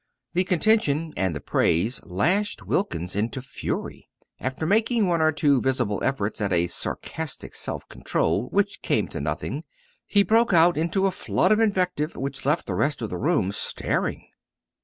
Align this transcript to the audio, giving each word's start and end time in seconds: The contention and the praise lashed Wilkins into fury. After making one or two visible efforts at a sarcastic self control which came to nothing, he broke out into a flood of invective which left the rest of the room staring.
The 0.33 0.45
contention 0.45 1.13
and 1.15 1.35
the 1.35 1.39
praise 1.39 2.03
lashed 2.03 2.65
Wilkins 2.65 3.15
into 3.15 3.39
fury. 3.39 4.09
After 4.39 4.65
making 4.65 5.05
one 5.05 5.21
or 5.21 5.31
two 5.31 5.61
visible 5.61 6.03
efforts 6.03 6.41
at 6.41 6.51
a 6.51 6.65
sarcastic 6.65 7.53
self 7.53 7.87
control 7.87 8.49
which 8.49 8.81
came 8.81 9.07
to 9.09 9.21
nothing, 9.21 9.63
he 10.07 10.23
broke 10.23 10.53
out 10.53 10.75
into 10.75 11.05
a 11.05 11.11
flood 11.11 11.51
of 11.51 11.59
invective 11.59 12.15
which 12.15 12.47
left 12.47 12.65
the 12.65 12.73
rest 12.73 13.03
of 13.03 13.11
the 13.11 13.17
room 13.19 13.51
staring. 13.51 14.25